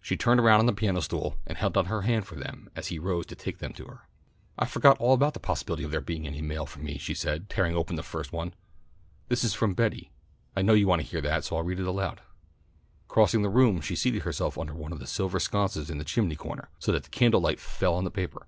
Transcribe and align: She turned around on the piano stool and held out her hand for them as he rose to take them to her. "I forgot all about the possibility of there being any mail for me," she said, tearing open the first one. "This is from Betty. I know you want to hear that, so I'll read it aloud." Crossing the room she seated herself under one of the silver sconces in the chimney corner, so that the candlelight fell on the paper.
She 0.00 0.16
turned 0.16 0.40
around 0.40 0.60
on 0.60 0.64
the 0.64 0.72
piano 0.72 1.00
stool 1.00 1.36
and 1.46 1.58
held 1.58 1.76
out 1.76 1.88
her 1.88 2.00
hand 2.00 2.26
for 2.26 2.34
them 2.34 2.70
as 2.74 2.86
he 2.86 2.98
rose 2.98 3.26
to 3.26 3.34
take 3.34 3.58
them 3.58 3.74
to 3.74 3.84
her. 3.84 4.08
"I 4.58 4.64
forgot 4.64 4.96
all 4.96 5.12
about 5.12 5.34
the 5.34 5.38
possibility 5.38 5.84
of 5.84 5.90
there 5.90 6.00
being 6.00 6.26
any 6.26 6.40
mail 6.40 6.64
for 6.64 6.78
me," 6.78 6.96
she 6.96 7.12
said, 7.12 7.50
tearing 7.50 7.76
open 7.76 7.96
the 7.96 8.02
first 8.02 8.32
one. 8.32 8.54
"This 9.28 9.44
is 9.44 9.52
from 9.52 9.74
Betty. 9.74 10.10
I 10.56 10.62
know 10.62 10.72
you 10.72 10.86
want 10.86 11.02
to 11.02 11.06
hear 11.06 11.20
that, 11.20 11.44
so 11.44 11.56
I'll 11.58 11.62
read 11.62 11.78
it 11.78 11.86
aloud." 11.86 12.22
Crossing 13.06 13.42
the 13.42 13.50
room 13.50 13.82
she 13.82 13.96
seated 13.96 14.22
herself 14.22 14.56
under 14.56 14.72
one 14.72 14.92
of 14.94 14.98
the 14.98 15.06
silver 15.06 15.38
sconces 15.38 15.90
in 15.90 15.98
the 15.98 16.04
chimney 16.04 16.36
corner, 16.36 16.70
so 16.78 16.90
that 16.92 17.02
the 17.02 17.10
candlelight 17.10 17.60
fell 17.60 17.92
on 17.92 18.04
the 18.04 18.10
paper. 18.10 18.46